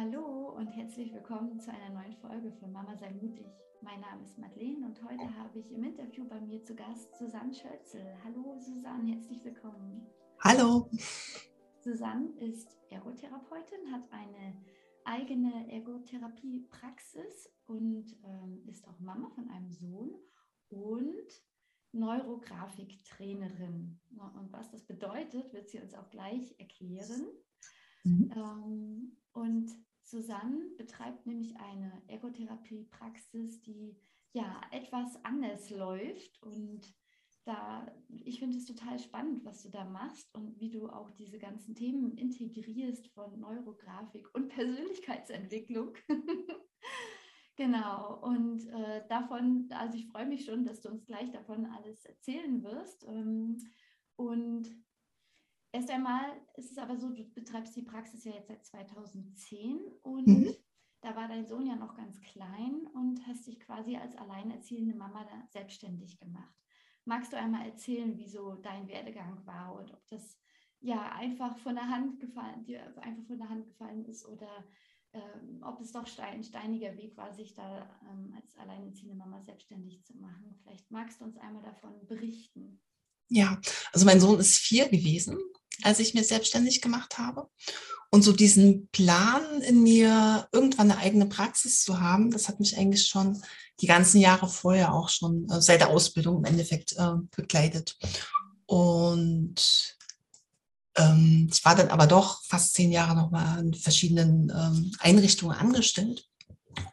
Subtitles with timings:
[0.00, 3.44] Hallo und herzlich willkommen zu einer neuen Folge von Mama sei mutig.
[3.82, 7.52] Mein Name ist Madeleine und heute habe ich im Interview bei mir zu Gast Susanne
[7.52, 8.16] Schölzel.
[8.24, 10.06] Hallo Susanne, herzlich willkommen.
[10.38, 10.88] Hallo.
[11.80, 14.56] Susanne ist Ergotherapeutin, hat eine
[15.04, 20.14] eigene Ergotherapiepraxis und ähm, ist auch Mama von einem Sohn
[20.70, 21.28] und
[21.92, 24.00] Neurografiktrainerin.
[24.16, 27.26] Und was das bedeutet, wird sie uns auch gleich erklären.
[28.04, 28.32] Mhm.
[28.34, 29.70] Ähm, und
[30.10, 33.96] Susanne betreibt nämlich eine Ergotherapie-Praxis, die
[34.32, 36.42] ja etwas anders läuft.
[36.42, 36.94] Und
[37.44, 41.38] da, ich finde es total spannend, was du da machst und wie du auch diese
[41.38, 45.94] ganzen Themen integrierst von Neurografik und Persönlichkeitsentwicklung.
[47.56, 48.20] genau.
[48.22, 52.62] Und äh, davon, also ich freue mich schon, dass du uns gleich davon alles erzählen
[52.62, 53.04] wirst.
[53.04, 53.58] Ähm,
[54.16, 54.68] und
[55.72, 56.24] Erst einmal
[56.56, 60.54] ist es aber so, du betreibst die Praxis ja jetzt seit 2010 und mhm.
[61.00, 65.26] da war dein Sohn ja noch ganz klein und hast dich quasi als alleinerziehende Mama
[65.50, 66.54] selbstständig gemacht.
[67.04, 70.40] Magst du einmal erzählen, wieso dein Werdegang war und ob das
[70.80, 74.64] ja einfach von der Hand gefallen, dir einfach von der Hand gefallen ist oder
[75.12, 80.04] ähm, ob es doch ein steiniger Weg war, sich da ähm, als alleinerziehende Mama selbstständig
[80.04, 80.56] zu machen.
[80.62, 82.80] Vielleicht magst du uns einmal davon berichten.
[83.28, 83.60] Ja,
[83.92, 85.38] also mein Sohn ist vier gewesen,
[85.84, 87.48] als ich mir selbstständig gemacht habe.
[88.10, 92.76] Und so diesen Plan in mir, irgendwann eine eigene Praxis zu haben, das hat mich
[92.76, 93.40] eigentlich schon
[93.80, 97.96] die ganzen Jahre vorher auch schon äh, seit der Ausbildung im Endeffekt äh, begleitet.
[98.66, 99.96] Und
[100.96, 106.26] ähm, ich war dann aber doch fast zehn Jahre nochmal in verschiedenen ähm, Einrichtungen angestellt.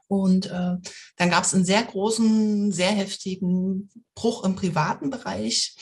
[0.07, 0.75] Und äh,
[1.17, 5.75] dann gab es einen sehr großen, sehr heftigen Bruch im privaten Bereich,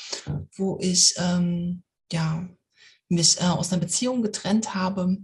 [0.56, 2.48] wo ich ähm, ja,
[3.10, 5.18] mich äh, aus einer Beziehung getrennt habe.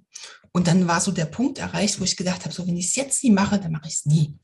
[0.52, 2.96] Und dann war so der Punkt erreicht, wo ich gedacht habe, so wenn ich es
[2.96, 4.38] jetzt nie mache, dann mache ich es nie.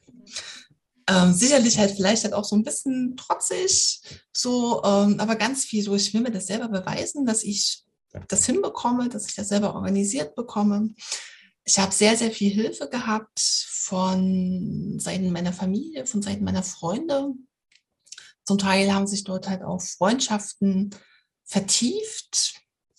[1.09, 4.01] Ähm, sicherlich halt vielleicht halt auch so ein bisschen trotzig,
[4.33, 7.85] so, ähm, aber ganz viel so, ich will mir das selber beweisen, dass ich
[8.27, 10.93] das hinbekomme, dass ich das selber organisiert bekomme.
[11.63, 17.33] Ich habe sehr, sehr viel Hilfe gehabt von Seiten meiner Familie, von Seiten meiner Freunde.
[18.45, 20.89] Zum Teil haben sich dort halt auch Freundschaften
[21.45, 22.55] vertieft,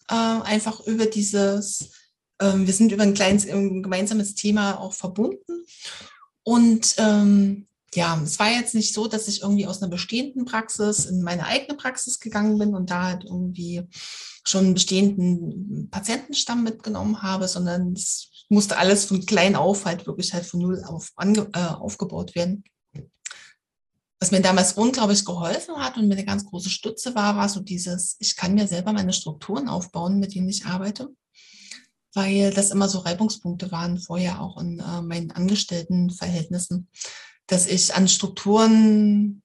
[0.08, 1.92] äh, einfach über dieses,
[2.38, 5.64] äh, wir sind über ein kleines ein gemeinsames Thema auch verbunden.
[6.42, 11.06] Und ähm, ja, es war jetzt nicht so, dass ich irgendwie aus einer bestehenden Praxis
[11.06, 13.82] in meine eigene Praxis gegangen bin und da halt irgendwie
[14.44, 20.32] schon einen bestehenden Patientenstamm mitgenommen habe, sondern es musste alles von klein auf halt wirklich
[20.32, 22.64] halt von null auf ange, äh, aufgebaut werden.
[24.20, 27.60] Was mir damals unglaublich geholfen hat und mir eine ganz große Stütze war, war so
[27.60, 31.08] dieses, ich kann mir selber meine Strukturen aufbauen, mit denen ich arbeite,
[32.14, 36.88] weil das immer so Reibungspunkte waren vorher auch in äh, meinen Angestelltenverhältnissen,
[37.46, 39.42] dass ich an Strukturen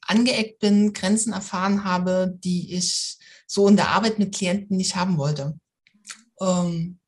[0.00, 3.16] angeeckt bin, Grenzen erfahren habe, die ich
[3.46, 5.58] so in der Arbeit mit Klienten nicht haben wollte.
[6.40, 6.98] Ähm,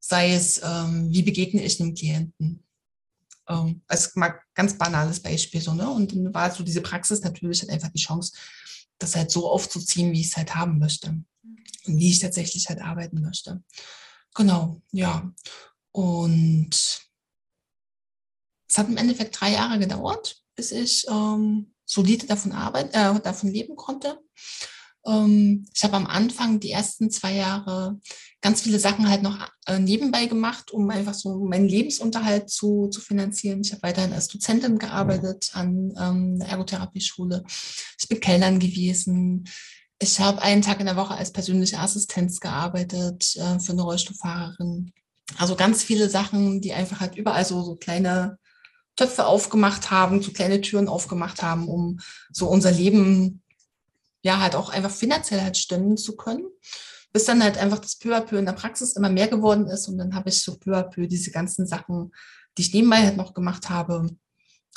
[0.00, 2.64] sei es, ähm, wie begegne ich einem Klienten.
[3.48, 5.88] Ähm, als mal ganz banales Beispiel so, ne?
[5.90, 8.32] Und dann war so diese Praxis natürlich halt einfach die Chance,
[8.98, 11.08] das halt so aufzuziehen, wie ich es halt haben möchte.
[11.08, 13.62] Und wie ich tatsächlich halt arbeiten möchte.
[14.34, 15.30] Genau, ja.
[15.92, 16.70] Und
[18.68, 23.50] es hat im Endeffekt drei Jahre gedauert, bis ich ähm, solide davon arbeiten, äh, davon
[23.50, 24.18] leben konnte.
[25.06, 27.98] Ähm, ich habe am Anfang die ersten zwei Jahre
[28.40, 33.00] ganz viele Sachen halt noch äh, nebenbei gemacht, um einfach so meinen Lebensunterhalt zu, zu
[33.00, 33.62] finanzieren.
[33.62, 37.44] Ich habe weiterhin als Dozentin gearbeitet an ähm, der Ergotherapieschule.
[38.00, 39.44] Ich bin Kellnern gewesen.
[39.98, 44.92] Ich habe einen Tag in der Woche als persönliche Assistenz gearbeitet äh, für eine Rollstuhlfahrerin.
[45.38, 48.38] Also ganz viele Sachen, die einfach halt überall so, so kleine
[48.96, 52.00] Töpfe aufgemacht haben, so kleine Türen aufgemacht haben, um
[52.30, 53.42] so unser Leben
[54.24, 56.44] ja halt auch einfach finanziell halt stimmen zu können.
[57.12, 59.86] Bis dann halt einfach das peu à peu in der Praxis immer mehr geworden ist
[59.86, 62.10] und dann habe ich so peu à peu diese ganzen Sachen,
[62.58, 64.16] die ich nebenbei halt noch gemacht habe,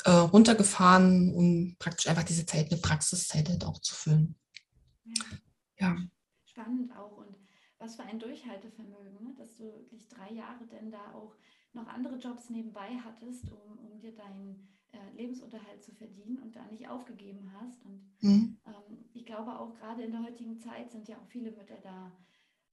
[0.04, 4.36] äh, runtergefahren, um praktisch einfach diese Zeit mit Praxiszeit halt auch zu füllen.
[5.04, 5.24] Ja.
[5.78, 5.96] ja.
[6.44, 7.34] Spannend auch und
[7.78, 9.34] was für ein Durchhaltevermögen, ne?
[9.36, 11.34] dass du wirklich drei Jahre denn da auch
[11.72, 16.64] noch andere Jobs nebenbei hattest, um, um dir deinen äh, Lebensunterhalt zu verdienen und da
[16.66, 17.84] nicht aufgegeben hast.
[17.84, 18.56] Und mhm.
[18.66, 22.12] ähm, ich glaube auch gerade in der heutigen Zeit sind ja auch viele Mütter da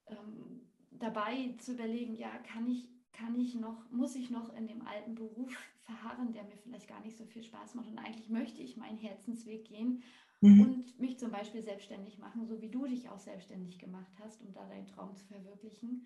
[0.07, 4.85] ähm, dabei zu überlegen, ja, kann ich, kann ich noch, muss ich noch in dem
[4.85, 5.51] alten Beruf
[5.83, 8.97] verharren, der mir vielleicht gar nicht so viel Spaß macht und eigentlich möchte ich meinen
[8.97, 10.03] Herzensweg gehen
[10.41, 10.61] mhm.
[10.61, 14.51] und mich zum Beispiel selbstständig machen, so wie du dich auch selbstständig gemacht hast, um
[14.53, 16.05] da deinen Traum zu verwirklichen.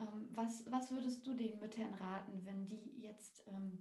[0.00, 3.78] Ähm, was, was würdest du den Müttern raten, wenn die jetzt ähm,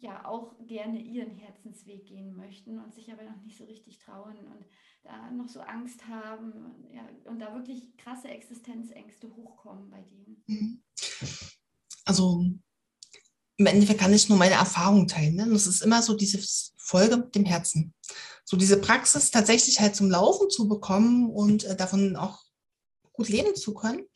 [0.00, 4.36] ja auch gerne ihren Herzensweg gehen möchten und sich aber noch nicht so richtig trauen
[4.36, 4.64] und
[5.02, 10.42] da noch so Angst haben ja, und da wirklich krasse Existenzängste hochkommen bei denen?
[10.46, 10.82] Mhm.
[12.04, 12.44] Also
[13.56, 15.34] im Endeffekt kann ich nur meine Erfahrung teilen.
[15.36, 15.44] Ne?
[15.44, 16.40] Und es ist immer so diese
[16.78, 17.94] Folge mit dem Herzen.
[18.44, 22.42] So diese Praxis tatsächlich halt zum Laufen zu bekommen und äh, davon auch
[23.12, 24.06] gut leben zu können,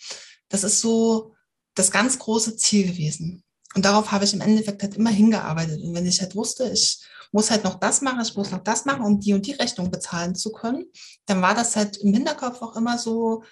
[0.48, 1.34] das ist so
[1.74, 3.43] das ganz große Ziel gewesen.
[3.74, 5.82] Und darauf habe ich im Endeffekt halt immer hingearbeitet.
[5.82, 7.00] Und wenn ich halt wusste, ich
[7.32, 9.90] muss halt noch das machen, ich muss noch das machen, um die und die Rechnung
[9.90, 10.86] bezahlen zu können,
[11.26, 13.42] dann war das halt im Hinterkopf auch immer so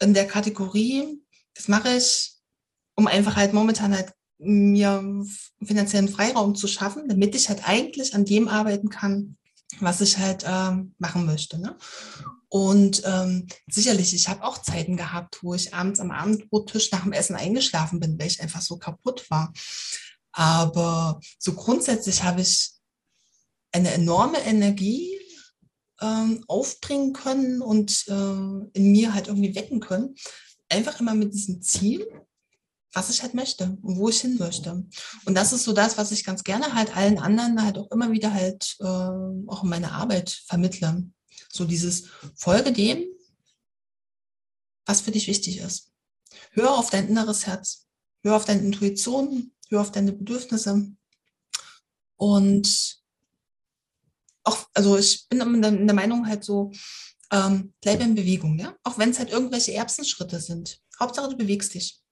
[0.00, 1.22] in der Kategorie,
[1.54, 2.34] das mache ich,
[2.96, 5.24] um einfach halt momentan halt mir
[5.62, 9.36] finanziellen Freiraum zu schaffen, damit ich halt eigentlich an dem arbeiten kann,
[9.80, 11.58] was ich halt ähm, machen möchte.
[11.58, 11.76] Ne?
[12.48, 17.12] Und ähm, sicherlich, ich habe auch Zeiten gehabt, wo ich abends am Abendbrottisch nach dem
[17.12, 19.52] Essen eingeschlafen bin, weil ich einfach so kaputt war.
[20.32, 22.70] Aber so grundsätzlich habe ich
[23.72, 25.18] eine enorme Energie
[26.00, 30.14] ähm, aufbringen können und äh, in mir halt irgendwie wecken können.
[30.70, 32.06] Einfach immer mit diesem Ziel,
[32.92, 34.86] was ich halt möchte und wo ich hin möchte.
[35.26, 38.10] Und das ist so das, was ich ganz gerne halt allen anderen halt auch immer
[38.10, 41.10] wieder halt äh, auch in meiner Arbeit vermittle.
[41.48, 43.04] So dieses Folge dem,
[44.86, 45.92] was für dich wichtig ist.
[46.52, 47.86] Hör auf dein inneres Herz,
[48.22, 50.94] hör auf deine Intuition, hör auf deine Bedürfnisse.
[52.16, 52.98] Und
[54.44, 56.72] auch, also ich bin in der Meinung halt so,
[57.30, 58.76] ähm, bleibe in Bewegung, ja.
[58.82, 60.80] Auch wenn es halt irgendwelche Erbsenschritte sind.
[60.98, 62.02] Hauptsache du bewegst dich.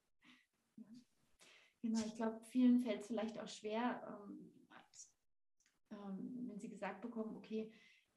[1.81, 4.51] Genau, ich glaube, vielen fällt es vielleicht auch schwer, ähm,
[5.91, 7.71] ähm, wenn sie gesagt bekommen, okay,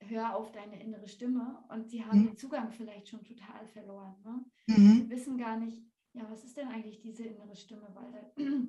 [0.08, 2.26] hör auf deine innere Stimme und sie haben mhm.
[2.28, 4.16] den Zugang vielleicht schon total verloren.
[4.24, 4.44] Ne?
[4.76, 4.94] Mhm.
[4.94, 5.82] Sie wissen gar nicht,
[6.12, 8.42] ja, was ist denn eigentlich diese innere Stimme, weil da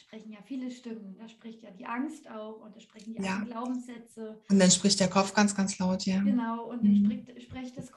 [0.00, 1.16] sprechen ja viele Stimmen.
[1.18, 3.40] Da spricht ja die Angst auch und da sprechen die ja.
[3.44, 4.40] Glaubenssätze.
[4.48, 6.20] Und dann spricht der Kopf ganz, ganz laut, ja.
[6.22, 7.04] Genau, und dann mhm.
[7.04, 7.92] spricht, spricht, das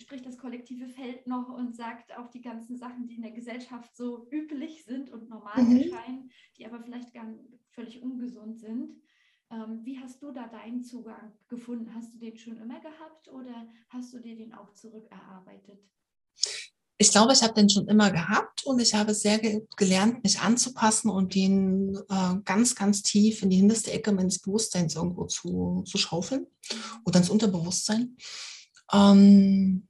[0.00, 3.94] spricht das kollektive Feld noch und sagt auch die ganzen Sachen, die in der Gesellschaft
[3.96, 5.76] so üblich sind und normal mhm.
[5.76, 7.26] erscheinen, die aber vielleicht gar
[7.72, 8.94] völlig ungesund sind.
[9.52, 11.92] Ähm, wie hast du da deinen Zugang gefunden?
[11.94, 15.80] Hast du den schon immer gehabt oder hast du dir den auch zurückerarbeitet?
[16.98, 20.38] Ich glaube, ich habe den schon immer gehabt und ich habe sehr ge gelernt, mich
[20.38, 25.82] anzupassen und den äh, ganz, ganz tief in die hinterste Ecke meines Bewusstseins irgendwo zu,
[25.86, 26.46] zu schaufeln
[27.04, 28.16] oder ins Unterbewusstsein.
[28.92, 29.88] Ähm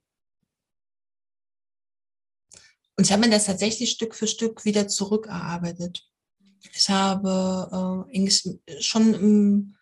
[2.97, 6.10] und ich habe mir das tatsächlich Stück für Stück wieder zurückerarbeitet.
[6.73, 9.75] Ich habe äh, schon im,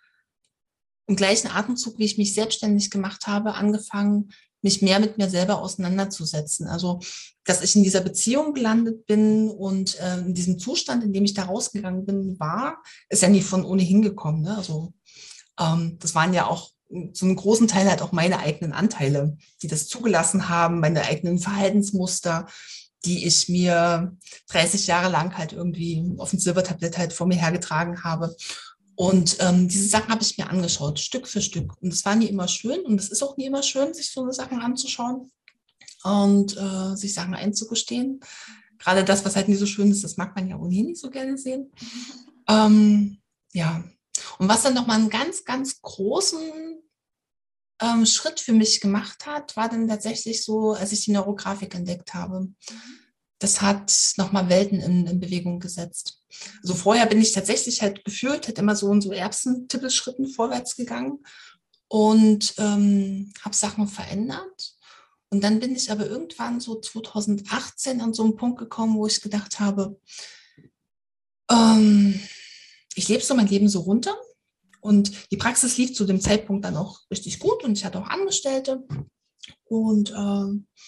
[1.08, 4.32] im gleichen Atemzug, wie ich mich selbstständig gemacht habe, angefangen,
[4.62, 6.68] mich mehr mit mir selber auseinanderzusetzen.
[6.68, 7.00] Also,
[7.46, 11.34] dass ich in dieser Beziehung gelandet bin und äh, in diesem Zustand, in dem ich
[11.34, 14.42] da rausgegangen bin, war, ist ja nie von ohnehin gekommen.
[14.42, 14.58] Ne?
[14.58, 14.94] Also,
[15.60, 16.72] ähm, das waren ja auch
[17.14, 21.40] zu einem großen Teil halt auch meine eigenen Anteile, die das zugelassen haben, meine eigenen
[21.40, 22.48] Verhaltensmuster,
[23.06, 24.16] die ich mir
[24.50, 28.36] 30 Jahre lang halt irgendwie auf dem Silbertablett halt vor mir hergetragen habe.
[28.96, 31.82] Und ähm, diese Sachen habe ich mir angeschaut, Stück für Stück.
[31.82, 34.24] Und es war nie immer schön und es ist auch nie immer schön, sich so
[34.24, 35.32] eine Sachen anzuschauen
[36.04, 38.20] und äh, sich Sachen einzugestehen.
[38.78, 41.10] Gerade das, was halt nie so schön ist, das mag man ja ohnehin nicht so
[41.10, 41.72] gerne sehen.
[42.52, 43.20] Ähm,
[43.54, 43.84] ja.
[44.40, 46.40] Und was dann nochmal einen ganz, ganz großen
[47.82, 52.14] ähm, Schritt für mich gemacht hat, war dann tatsächlich so, als ich die Neurografik entdeckt
[52.14, 52.48] habe.
[53.40, 56.22] Das hat nochmal Welten in, in, Bewegung gesetzt.
[56.62, 61.24] Also vorher bin ich tatsächlich halt gefühlt, hätte immer so in so Erbsentippelschritten vorwärts gegangen
[61.88, 64.76] und ähm, habe Sachen verändert.
[65.30, 69.22] Und dann bin ich aber irgendwann so 2018 an so einen Punkt gekommen, wo ich
[69.22, 70.00] gedacht habe,
[71.50, 72.20] ähm,
[72.96, 74.18] ich lebe so mein Leben so runter
[74.82, 78.08] und die Praxis lief zu dem Zeitpunkt dann auch richtig gut und ich hatte auch
[78.08, 78.86] Angestellte.
[79.66, 80.80] Und äh,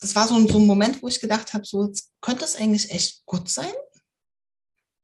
[0.00, 2.56] das war so ein, so ein Moment, wo ich gedacht habe, so jetzt könnte es
[2.56, 3.72] eigentlich echt gut sein,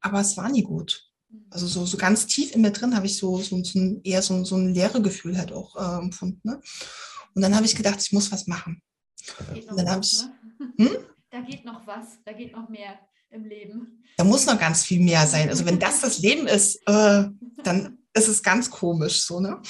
[0.00, 1.10] aber es war nie gut.
[1.50, 4.22] Also so, so ganz tief in mir drin habe ich so, so, so ein, eher
[4.22, 6.40] so, so ein leere Gefühl halt auch äh, empfunden.
[6.44, 6.60] Ne?
[7.34, 8.80] Und dann habe ich gedacht, ich muss was machen.
[9.38, 10.22] und dann habe ich,
[10.76, 10.88] ne?
[10.88, 10.96] hm?
[11.30, 12.98] Da geht noch was, da geht noch mehr
[13.30, 14.04] im Leben.
[14.16, 15.48] Da muss noch ganz viel mehr sein.
[15.48, 17.24] Also wenn das das Leben ist, äh,
[17.62, 19.60] dann ist es ganz komisch so, ne?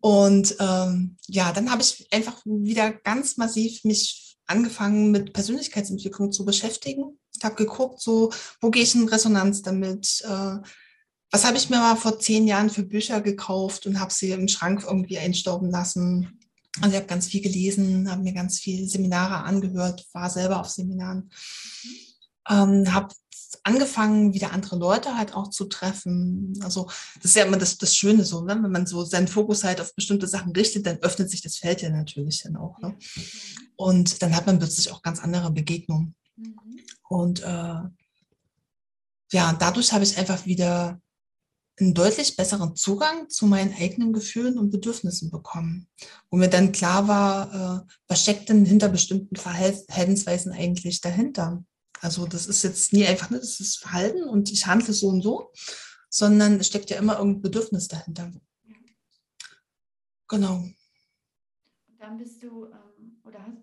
[0.00, 6.46] Und ähm, ja, dann habe ich einfach wieder ganz massiv mich angefangen mit Persönlichkeitsentwicklung zu
[6.46, 7.18] beschäftigen.
[7.36, 10.22] Ich habe geguckt, so wo gehe ich in Resonanz damit?
[10.24, 10.56] Äh,
[11.32, 14.48] was habe ich mir mal vor zehn Jahren für Bücher gekauft und habe sie im
[14.48, 16.40] Schrank irgendwie einstauben lassen?
[16.80, 20.68] Also ich habe ganz viel gelesen, habe mir ganz viele Seminare angehört, war selber auf
[20.68, 21.30] Seminaren.
[22.50, 23.14] Ähm, habe
[23.62, 26.58] angefangen, wieder andere Leute halt auch zu treffen.
[26.62, 28.58] Also das ist ja immer das, das Schöne so, ne?
[28.60, 31.82] wenn man so seinen Fokus halt auf bestimmte Sachen richtet, dann öffnet sich das Feld
[31.82, 32.78] ja natürlich dann auch.
[32.80, 32.96] Ne?
[33.76, 36.14] Und dann hat man plötzlich auch ganz andere Begegnungen.
[36.36, 36.56] Mhm.
[37.08, 37.80] Und äh,
[39.32, 41.00] ja, dadurch habe ich einfach wieder
[41.78, 45.88] einen deutlich besseren Zugang zu meinen eigenen Gefühlen und Bedürfnissen bekommen,
[46.30, 51.64] wo mir dann klar war, äh, was steckt denn hinter bestimmten Verhaltensweisen eigentlich dahinter.
[52.00, 55.22] Also das ist jetzt nie einfach, ne, das ist Verhalten und ich handle so und
[55.22, 55.52] so,
[56.08, 58.32] sondern es steckt ja immer irgendein Bedürfnis dahinter.
[60.28, 60.64] Genau.
[61.98, 63.58] Dann bist du, ähm, oder hast,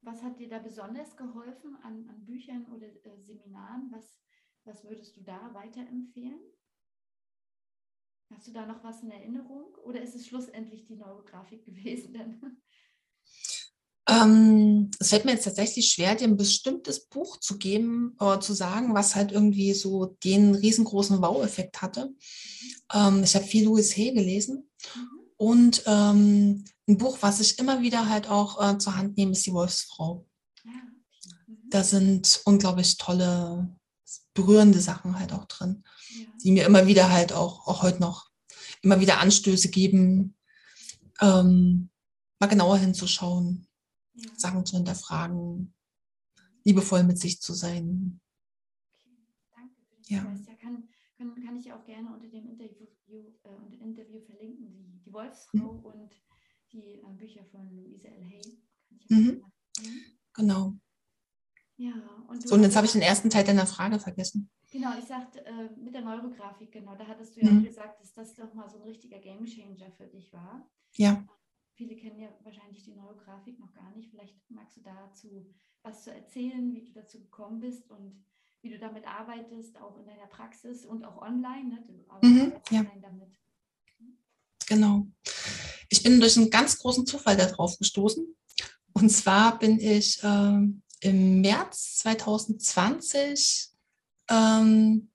[0.00, 3.90] was hat dir da besonders geholfen an, an Büchern oder äh, Seminaren?
[3.92, 4.20] Was,
[4.64, 6.40] was würdest du da weiterempfehlen?
[8.30, 12.62] Hast du da noch was in Erinnerung oder ist es schlussendlich die Neurografik gewesen?
[14.08, 18.52] Ähm, es fällt mir jetzt tatsächlich schwer, dir ein bestimmtes Buch zu geben oder zu
[18.52, 22.12] sagen, was halt irgendwie so den riesengroßen Wow-Effekt hatte.
[22.92, 25.08] Ähm, ich habe viel Louis Hay gelesen mhm.
[25.36, 29.46] und ähm, ein Buch, was ich immer wieder halt auch äh, zur Hand nehme, ist
[29.46, 30.26] die Wolfsfrau.
[31.70, 33.74] Da sind unglaublich tolle,
[34.34, 35.84] berührende Sachen halt auch drin,
[36.42, 38.26] die mir immer wieder halt auch, auch heute noch
[38.82, 40.36] immer wieder Anstöße geben,
[41.20, 41.88] ähm,
[42.40, 43.68] mal genauer hinzuschauen
[44.14, 44.30] ja.
[44.36, 45.74] Sachen zu hinterfragen,
[46.64, 48.20] liebevoll mit sich zu sein.
[48.94, 49.16] Okay,
[49.54, 50.22] danke für den ja.
[50.22, 55.12] Ja, kann, kann, kann ich auch gerne unter dem Interview, äh, Interview verlinken, die, die
[55.12, 55.84] Wolfsfrau mhm.
[55.84, 56.10] und
[56.72, 58.24] die äh, Bücher von Louise L.
[58.24, 58.58] Hay.
[59.08, 59.44] Mhm.
[60.34, 60.74] Genau.
[61.76, 61.92] Ja,
[62.28, 64.50] und so, und jetzt habe ich den ersten Teil deiner Frage vergessen.
[64.70, 67.64] Genau, ich sagte äh, mit der Neurografik, genau, da hattest du ja mhm.
[67.64, 70.70] gesagt, dass das doch mal so ein richtiger Gamechanger für dich war.
[70.94, 71.26] Ja
[71.74, 74.10] viele kennen ja wahrscheinlich die Neurografik noch gar nicht.
[74.10, 78.24] Vielleicht magst du dazu was zu erzählen, wie du dazu gekommen bist und
[78.62, 81.68] wie du damit arbeitest, auch in deiner Praxis und auch online.
[81.68, 81.84] Ne?
[82.20, 82.84] Du mhm, ja.
[83.00, 83.36] damit.
[84.66, 85.06] Genau.
[85.88, 88.24] Ich bin durch einen ganz großen Zufall darauf gestoßen.
[88.94, 90.58] Und zwar bin ich äh,
[91.00, 93.70] im März 2020
[94.30, 95.10] ähm,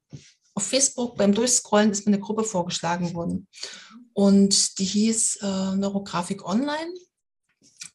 [0.53, 3.47] auf Facebook beim Durchscrollen ist mir eine Gruppe vorgeschlagen worden.
[4.17, 6.91] Und die hieß äh, Neurografik Online.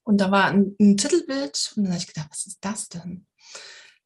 [0.04, 3.26] Und da war ein, ein Titelbild und dann habe ich gedacht, was ist das denn?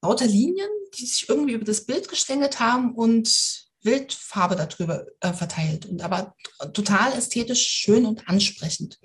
[0.01, 5.85] Lauter Linien, die sich irgendwie über das Bild gestängelt haben und Wildfarbe darüber äh, verteilt.
[5.85, 6.35] Und aber
[6.73, 8.99] total ästhetisch schön und ansprechend.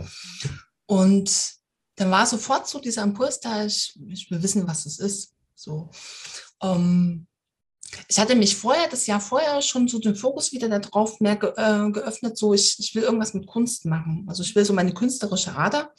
[0.85, 1.55] Und
[1.95, 5.35] dann war sofort so dieser Impuls da, ich, ich will wissen, was es ist.
[5.53, 5.91] So.
[6.61, 7.27] Ähm,
[8.07, 11.51] ich hatte mich vorher, das Jahr vorher, schon so den Fokus wieder darauf mehr ge
[11.55, 14.25] äh, geöffnet, so ich, ich will irgendwas mit Kunst machen.
[14.27, 15.91] Also ich will so meine künstlerische Ader,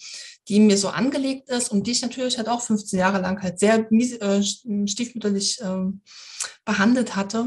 [0.48, 3.58] die mir so angelegt ist und die ich natürlich halt auch 15 Jahre lang halt
[3.58, 5.86] sehr äh, stiefmütterlich äh,
[6.64, 7.46] behandelt hatte,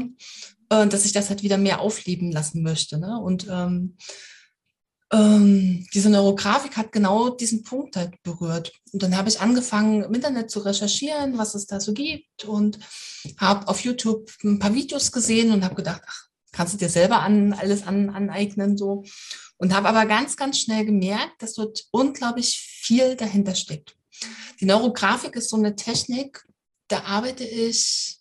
[0.70, 2.98] äh, dass ich das halt wieder mehr aufleben lassen möchte.
[2.98, 3.18] Ne?
[3.18, 3.96] Und ähm,
[5.12, 8.72] ähm, diese Neurografik hat genau diesen Punkt halt berührt.
[8.92, 12.78] Und dann habe ich angefangen, im Internet zu recherchieren, was es da so gibt und
[13.38, 17.20] habe auf YouTube ein paar Videos gesehen und habe gedacht, ach, kannst du dir selber
[17.20, 19.04] an, alles an, aneignen so.
[19.58, 23.96] Und habe aber ganz, ganz schnell gemerkt, dass dort unglaublich viel dahinter steckt.
[24.60, 26.44] Die Neurografik ist so eine Technik,
[26.88, 28.18] da arbeite ich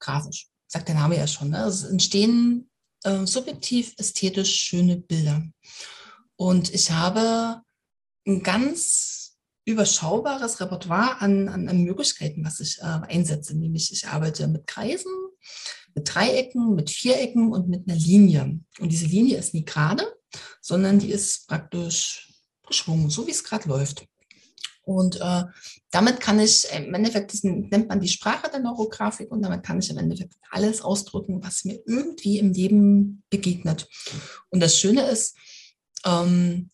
[0.00, 1.50] grafisch, sagt der Name ja schon.
[1.50, 1.64] Ne?
[1.64, 2.70] Es entstehen
[3.04, 5.42] äh, subjektiv ästhetisch schöne Bilder.
[6.40, 7.60] Und ich habe
[8.26, 13.54] ein ganz überschaubares Repertoire an, an, an Möglichkeiten, was ich äh, einsetze.
[13.54, 15.12] Nämlich ich arbeite mit Kreisen,
[15.94, 18.58] mit Dreiecken, mit Vierecken und mit einer Linie.
[18.78, 20.02] Und diese Linie ist nie gerade,
[20.62, 22.32] sondern die ist praktisch
[22.66, 24.06] geschwungen, so wie es gerade läuft.
[24.80, 25.44] Und äh,
[25.90, 29.78] damit kann ich im Endeffekt, das nennt man die Sprache der Neurografik und damit kann
[29.78, 33.88] ich im Endeffekt alles ausdrücken, was mir irgendwie im Leben begegnet.
[34.48, 35.36] Und das Schöne ist,
[36.04, 36.70] ähm,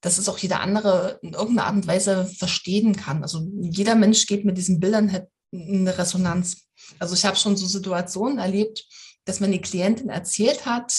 [0.00, 3.22] dass es auch jeder andere in irgendeiner Art und Weise verstehen kann.
[3.22, 6.68] Also jeder Mensch geht mit diesen Bildern halt eine Resonanz.
[6.98, 8.84] Also ich habe schon so Situationen erlebt,
[9.24, 10.92] dass mir eine Klientin erzählt hat,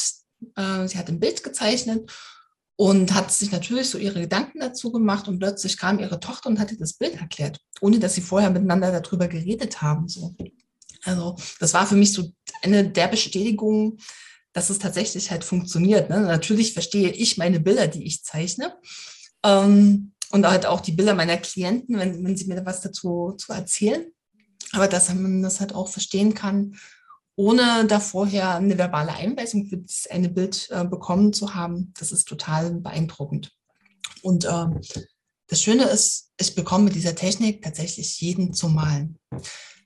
[0.55, 2.11] äh, sie hat ein Bild gezeichnet
[2.75, 6.59] und hat sich natürlich so ihre Gedanken dazu gemacht und plötzlich kam ihre Tochter und
[6.59, 10.07] hat ihr das Bild erklärt, ohne dass sie vorher miteinander darüber geredet haben.
[10.07, 10.35] So.
[11.03, 13.99] Also das war für mich so eine der Bestätigungen,
[14.53, 16.09] dass es tatsächlich halt funktioniert.
[16.09, 16.21] Ne?
[16.21, 18.75] Natürlich verstehe ich meine Bilder, die ich zeichne.
[19.43, 23.53] Ähm, und halt auch die Bilder meiner Klienten, wenn, wenn sie mir was dazu zu
[23.53, 24.05] erzählen.
[24.71, 26.75] Aber dass man das halt auch verstehen kann,
[27.35, 32.11] ohne da vorher eine verbale Einweisung für das eine Bild äh, bekommen zu haben, das
[32.11, 33.51] ist total beeindruckend.
[34.21, 34.65] Und äh,
[35.47, 39.19] das Schöne ist, ich bekomme mit dieser Technik tatsächlich jeden zum Malen.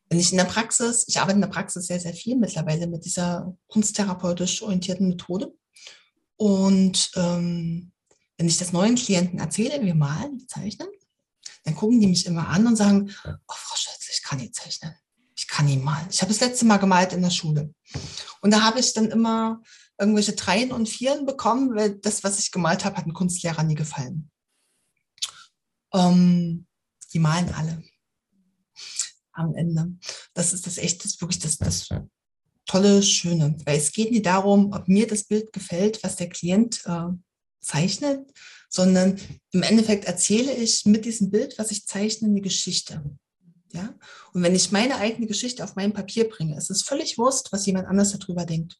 [0.09, 3.03] Wenn ich in der Praxis, ich arbeite in der Praxis sehr, sehr viel mittlerweile mit
[3.05, 5.53] dieser kunsttherapeutisch orientierten Methode.
[6.37, 7.91] Und ähm,
[8.37, 10.87] wenn ich das neuen Klienten erzähle, wir malen, wir zeichnen,
[11.63, 14.95] dann gucken die mich immer an und sagen, oh Frau Schätze, ich kann nicht zeichnen.
[15.35, 16.07] Ich kann nicht malen.
[16.09, 17.73] Ich habe das letzte Mal gemalt in der Schule.
[18.41, 19.61] Und da habe ich dann immer
[19.99, 23.75] irgendwelche Dreien und Vieren bekommen, weil das, was ich gemalt habe, hat einem Kunstlehrer nie
[23.75, 24.31] gefallen.
[25.93, 26.67] Ähm,
[27.13, 27.83] die malen alle
[29.37, 29.93] am Ende.
[30.33, 31.89] Das ist das echt, das ist wirklich das, das
[32.65, 33.55] tolle, schöne.
[33.65, 37.07] Weil es geht nicht darum, ob mir das Bild gefällt, was der Klient äh,
[37.61, 38.31] zeichnet,
[38.69, 39.19] sondern
[39.51, 43.03] im Endeffekt erzähle ich mit diesem Bild, was ich zeichne, eine Geschichte.
[43.73, 43.93] Ja?
[44.33, 47.65] Und wenn ich meine eigene Geschichte auf mein Papier bringe, ist es völlig Wurst, was
[47.65, 48.79] jemand anders darüber denkt.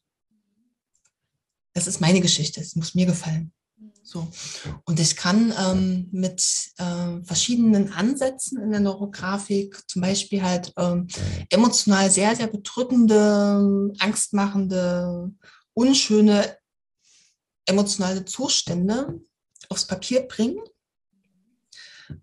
[1.72, 3.52] Es ist meine Geschichte, es muss mir gefallen.
[4.08, 4.26] So.
[4.86, 6.42] Und ich kann ähm, mit
[6.78, 11.08] äh, verschiedenen Ansätzen in der Neurografik, zum Beispiel halt ähm,
[11.50, 15.30] emotional sehr, sehr bedrückende, angstmachende,
[15.74, 16.56] unschöne
[17.66, 19.20] emotionale Zustände
[19.68, 20.58] aufs Papier bringen.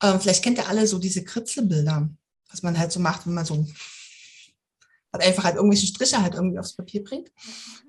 [0.01, 2.09] Ähm, vielleicht kennt ihr alle so diese Kritzelbilder,
[2.49, 3.63] was man halt so macht, wenn man so
[5.13, 7.31] hat einfach halt irgendwelche Striche halt irgendwie aufs Papier bringt.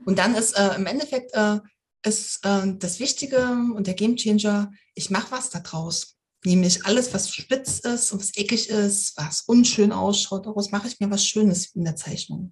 [0.04, 1.60] Und dann ist äh, im Endeffekt äh,
[2.06, 3.42] ist äh, das Wichtige
[3.74, 6.16] und der Gamechanger, ich mache was daraus.
[6.44, 11.00] Nämlich alles, was spitz ist und was eckig ist, was unschön ausschaut, daraus mache ich
[11.00, 12.50] mir was Schönes in der Zeichnung.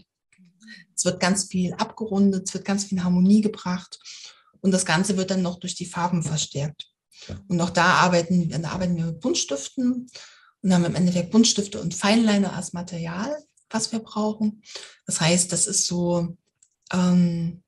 [0.97, 3.99] Es wird ganz viel abgerundet, es wird ganz viel Harmonie gebracht
[4.61, 6.87] und das Ganze wird dann noch durch die Farben verstärkt.
[7.47, 10.11] Und auch da arbeiten, da arbeiten wir mit Buntstiften
[10.63, 13.37] und haben im Endeffekt Buntstifte und Feinliner als Material,
[13.71, 14.63] was wir brauchen.
[15.07, 16.37] Das heißt, das ist so
[16.93, 17.64] ähm,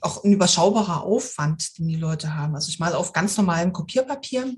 [0.00, 2.54] auch ein überschaubarer Aufwand, den die Leute haben.
[2.54, 4.54] Also ich male auf ganz normalem Kopierpapier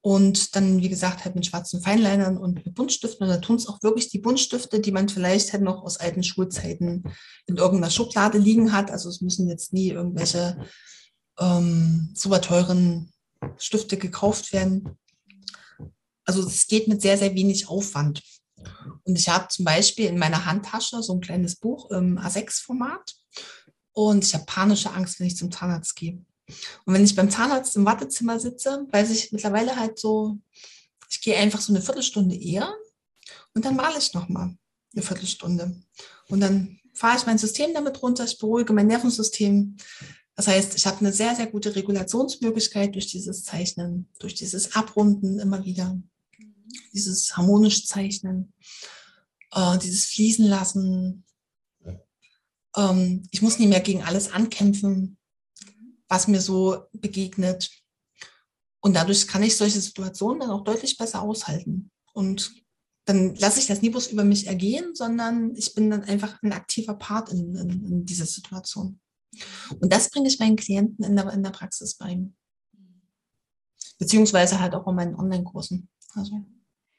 [0.00, 3.26] und dann, wie gesagt, halt mit schwarzen Feinlinern und mit Buntstiften.
[3.26, 6.22] Und da tun es auch wirklich die Buntstifte, die man vielleicht halt noch aus alten
[6.22, 7.04] Schulzeiten
[7.46, 8.90] in irgendeiner Schublade liegen hat.
[8.90, 10.64] Also es müssen jetzt nie irgendwelche
[11.38, 13.12] ähm, super teuren
[13.58, 14.96] Stifte gekauft werden.
[16.24, 18.22] Also es geht mit sehr, sehr wenig Aufwand.
[19.04, 23.14] Und ich habe zum Beispiel in meiner Handtasche so ein kleines Buch im A6-Format.
[23.98, 26.24] Und ich habe panische Angst, wenn ich zum Zahnarzt gehe.
[26.84, 30.38] Und wenn ich beim Zahnarzt im Wartezimmer sitze, weiß ich mittlerweile halt so,
[31.10, 32.72] ich gehe einfach so eine Viertelstunde eher
[33.54, 34.56] und dann male ich nochmal
[34.94, 35.82] eine Viertelstunde.
[36.28, 39.76] Und dann fahre ich mein System damit runter, ich beruhige mein Nervensystem.
[40.36, 45.40] Das heißt, ich habe eine sehr, sehr gute Regulationsmöglichkeit durch dieses Zeichnen, durch dieses Abrunden
[45.40, 46.00] immer wieder,
[46.92, 48.52] dieses harmonisch Zeichnen,
[49.50, 51.24] äh, dieses Fließen lassen,
[52.76, 55.18] ähm, ich muss nicht mehr gegen alles ankämpfen,
[56.08, 57.70] was mir so begegnet.
[58.80, 61.90] Und dadurch kann ich solche Situationen dann auch deutlich besser aushalten.
[62.12, 62.52] Und
[63.04, 66.52] dann lasse ich das nie bloß über mich ergehen, sondern ich bin dann einfach ein
[66.52, 69.00] aktiver Part in, in, in dieser Situation.
[69.80, 72.22] Und das bringe ich meinen Klienten in der, in der Praxis bei.
[73.98, 75.88] Beziehungsweise halt auch in meinen Online-Kursen.
[76.14, 76.44] Also.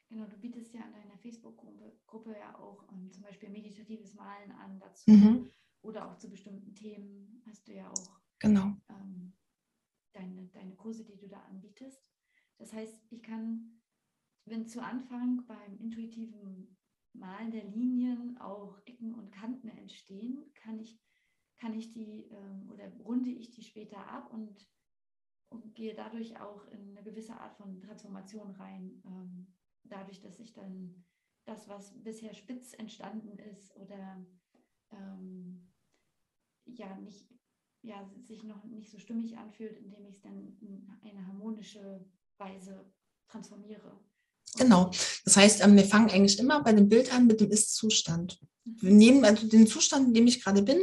[0.09, 4.51] Genau, du bietest ja an deiner Facebook-Gruppe ja auch um, ähm, zum Beispiel meditatives Malen
[4.51, 5.09] an dazu.
[5.09, 5.49] Mhm
[5.89, 8.75] oder auch zu bestimmten Themen hast du ja auch genau.
[8.89, 9.33] ähm,
[10.13, 12.07] deine, deine Kurse, die du da anbietest.
[12.57, 13.81] Das heißt, ich kann,
[14.45, 16.77] wenn zu Anfang beim intuitiven
[17.13, 21.01] Malen der Linien auch Ecken und Kanten entstehen, kann ich,
[21.57, 24.69] kann ich die ähm, oder runde ich die später ab und,
[25.49, 29.01] und gehe dadurch auch in eine gewisse Art von Transformation rein.
[29.05, 29.47] Ähm,
[29.83, 31.03] dadurch, dass ich dann
[31.45, 34.23] das, was bisher spitz entstanden ist oder
[34.91, 35.68] ähm,
[36.77, 37.29] ja nicht
[37.81, 42.05] ja, sich noch nicht so stimmig anfühlt, indem ich es dann in eine harmonische
[42.37, 42.85] Weise
[43.29, 43.99] transformiere.
[44.57, 44.91] Genau.
[45.25, 48.39] Das heißt, ähm, wir fangen eigentlich immer bei dem Bild an mit dem Ist-Zustand.
[48.65, 50.79] Wir nehmen also den Zustand, in dem ich gerade bin,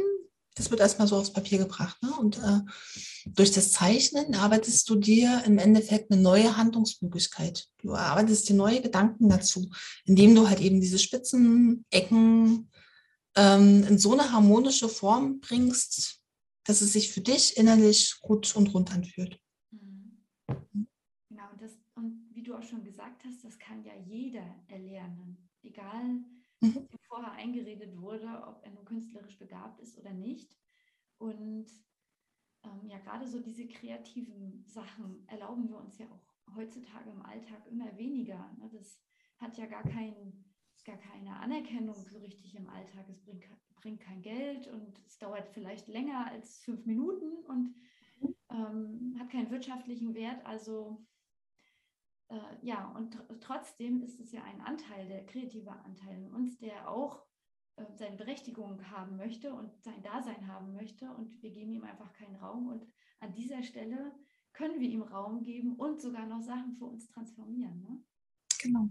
[0.55, 2.01] das wird erstmal so aufs Papier gebracht.
[2.01, 2.11] Ne?
[2.19, 2.61] Und äh,
[3.27, 7.67] durch das Zeichnen arbeitest du dir im Endeffekt eine neue Handlungsmöglichkeit.
[7.83, 9.69] Du arbeitest dir neue Gedanken dazu,
[10.05, 12.71] indem du halt eben diese Spitzen, Ecken,
[13.37, 16.21] ähm, in so eine harmonische Form bringst,
[16.65, 19.39] dass es sich für dich innerlich gut und rund anfühlt.
[19.71, 20.17] Mhm.
[21.29, 25.49] Genau, und, das, und wie du auch schon gesagt hast, das kann ja jeder erlernen,
[25.61, 26.03] egal
[26.61, 26.87] mhm.
[26.89, 30.57] wie vorher eingeredet wurde, ob er nun künstlerisch begabt ist oder nicht.
[31.19, 31.67] Und
[32.63, 37.67] ähm, ja, gerade so diese kreativen Sachen erlauben wir uns ja auch heutzutage im Alltag
[37.69, 38.51] immer weniger.
[38.57, 38.69] Ne?
[38.73, 38.99] Das
[39.37, 40.43] hat ja gar keinen
[40.87, 43.05] gar keine Anerkennung so richtig im Alltag.
[43.09, 43.43] Es bringt,
[43.81, 47.75] bringt kein Geld und es dauert vielleicht länger als fünf Minuten und
[48.49, 50.43] ähm, hat keinen wirtschaftlichen Wert.
[50.45, 51.05] Also
[52.29, 56.57] äh, ja, und tr trotzdem ist es ja ein Anteil, der kreative Anteil in uns,
[56.57, 57.21] der auch
[57.75, 61.11] äh, seine Berechtigung haben möchte und sein Dasein haben möchte.
[61.11, 62.67] Und wir geben ihm einfach keinen Raum.
[62.67, 62.87] Und
[63.19, 64.13] an dieser Stelle
[64.53, 67.81] können wir ihm Raum geben und sogar noch Sachen für uns transformieren.
[67.81, 68.03] Ne?
[68.61, 68.89] Genau.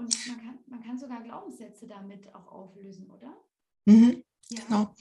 [0.00, 3.36] Und man kann, man kann sogar Glaubenssätze damit auch auflösen, oder?
[3.84, 4.24] Mhm.
[4.48, 4.62] Ja.
[4.64, 4.94] Genau.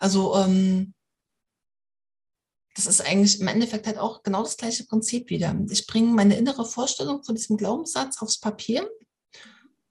[0.00, 0.92] Also ähm,
[2.74, 5.56] das ist eigentlich im Endeffekt halt auch genau das gleiche Prinzip wieder.
[5.70, 8.90] Ich bringe meine innere Vorstellung von diesem Glaubenssatz aufs Papier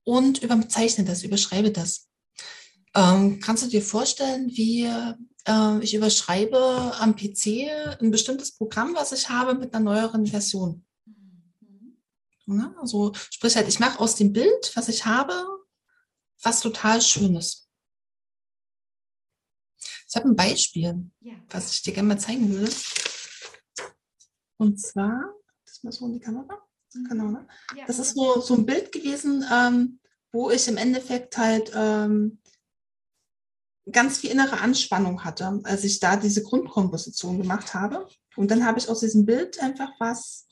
[0.04, 2.10] und überzeichne das, überschreibe das.
[2.96, 7.70] Ähm, kannst du dir vorstellen, wie äh, ich überschreibe am PC
[8.02, 10.84] ein bestimmtes Programm, was ich habe, mit einer neueren Version?
[12.50, 12.76] Mhm.
[12.80, 15.34] Also sprich halt, ich mache aus dem Bild, was ich habe,
[16.42, 17.70] was total Schönes.
[20.08, 21.34] Ich habe ein Beispiel, ja.
[21.50, 22.74] was ich dir gerne mal zeigen würde.
[24.58, 25.36] Und zwar,
[25.66, 26.58] das mal so in die Kamera.
[26.94, 27.04] Mhm.
[27.08, 27.48] Genau, ne?
[27.76, 30.00] Ja, das ist so, so ein Bild gewesen, ähm,
[30.32, 32.42] wo ich im Endeffekt halt ähm,
[33.92, 38.08] ganz viel innere Anspannung hatte, als ich da diese Grundkomposition gemacht habe.
[38.36, 40.48] Und dann habe ich aus diesem Bild einfach was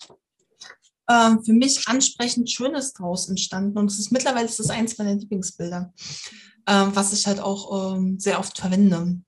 [1.09, 3.77] ähm, für mich ansprechend Schönes draus entstanden.
[3.77, 5.93] Und es ist mittlerweile ist das eins meiner Lieblingsbilder,
[6.67, 9.21] ähm, was ich halt auch ähm, sehr oft verwende.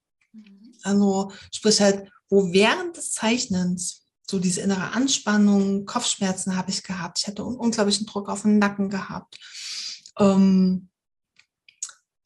[0.83, 7.19] Also sprich halt, wo während des Zeichnens so diese innere Anspannung, Kopfschmerzen habe ich gehabt.
[7.19, 9.39] Ich hatte einen unglaublichen Druck auf den Nacken gehabt.
[10.19, 10.89] Ähm,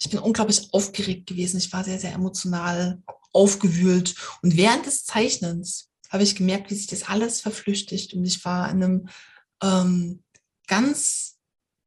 [0.02, 1.58] ich bin unglaublich aufgeregt gewesen.
[1.58, 4.16] Ich war sehr, sehr emotional aufgewühlt.
[4.42, 8.14] Und während des Zeichnens habe ich gemerkt, wie sich das alles verflüchtigt.
[8.14, 9.10] Und ich war in einem
[9.62, 10.24] ähm,
[10.68, 11.40] ganz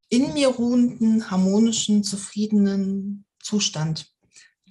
[0.09, 4.12] in mir ruhenden, harmonischen, zufriedenen Zustand,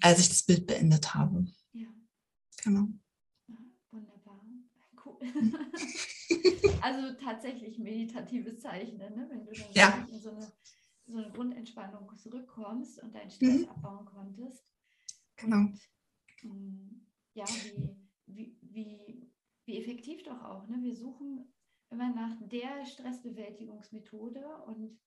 [0.02, 1.46] als ich das Bild beendet habe.
[2.66, 2.88] Genau.
[3.92, 4.44] wunderbar.
[5.06, 5.20] Cool.
[6.82, 9.28] also tatsächlich meditatives Zeichnen, ne?
[9.30, 10.08] wenn du dann ja.
[10.12, 10.52] in so eine,
[11.06, 13.70] so eine Grundentspannung zurückkommst und deinen Stress mhm.
[13.70, 14.64] abbauen konntest.
[15.36, 15.58] Genau.
[15.58, 15.82] Und,
[16.44, 19.32] ähm, ja, wie, wie, wie,
[19.66, 20.68] wie effektiv doch auch.
[20.68, 20.80] Ne?
[20.82, 21.54] Wir suchen
[21.90, 25.00] immer nach der Stressbewältigungsmethode und,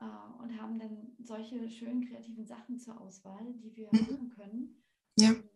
[0.00, 4.00] äh, und haben dann solche schönen kreativen Sachen zur Auswahl, die wir mhm.
[4.00, 4.82] machen können.
[5.16, 5.30] Ja.
[5.30, 5.48] Und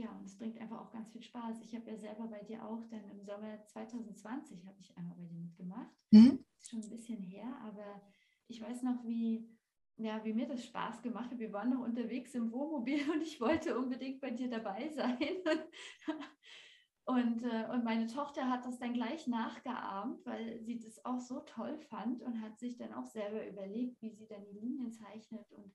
[0.00, 1.60] ja, und es bringt einfach auch ganz viel Spaß.
[1.62, 5.26] Ich habe ja selber bei dir auch, dann im Sommer 2020 habe ich einmal bei
[5.26, 5.90] dir mitgemacht.
[6.10, 6.44] Mhm.
[6.58, 8.00] Schon ein bisschen her, aber
[8.46, 9.48] ich weiß noch, wie,
[9.96, 11.38] ja, wie mir das Spaß gemacht hat.
[11.38, 15.18] Wir waren noch unterwegs im Wohnmobil und ich wollte unbedingt bei dir dabei sein.
[16.06, 16.16] Und,
[17.18, 21.78] äh, und meine Tochter hat das dann gleich nachgeahmt, weil sie das auch so toll
[21.78, 25.50] fand und hat sich dann auch selber überlegt, wie sie dann die Linien zeichnet.
[25.52, 25.72] Und,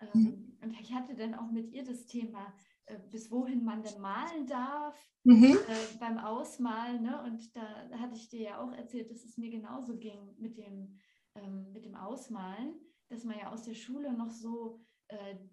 [0.00, 0.58] ähm, mhm.
[0.62, 2.54] und ich hatte dann auch mit ihr das Thema,
[2.86, 5.56] äh, bis wohin man denn malen darf mhm.
[5.68, 7.02] äh, beim Ausmalen.
[7.02, 7.22] Ne?
[7.22, 10.58] Und da, da, hatte ich dir ja auch erzählt, dass es mir genauso ging mit
[10.58, 10.98] dem,
[11.34, 12.74] ähm, mit dem Ausmalen,
[13.08, 14.80] dass man ja aus der Schule noch so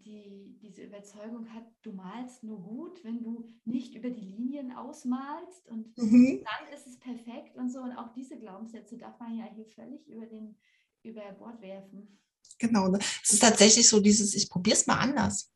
[0.04, 5.68] die, diese Überzeugung hat, du malst nur gut, wenn du nicht über die Linien ausmalst
[5.70, 6.44] und mhm.
[6.44, 7.80] dann ist es perfekt und so.
[7.80, 10.58] Und auch diese Glaubenssätze darf man ja hier völlig über, den,
[11.04, 12.20] über Bord werfen.
[12.60, 13.00] Genau, ne?
[13.24, 15.52] es ist tatsächlich so dieses, ich probiere es mal anders.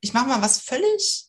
[0.00, 1.28] Ich mache mal was völlig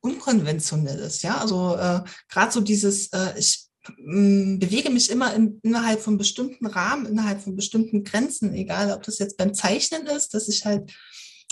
[0.00, 1.38] Unkonventionelles, ja.
[1.38, 6.66] Also äh, gerade so dieses, äh, ich mm, bewege mich immer in, innerhalb von bestimmten
[6.66, 10.92] Rahmen, innerhalb von bestimmten Grenzen, egal ob das jetzt beim Zeichnen ist, dass ich halt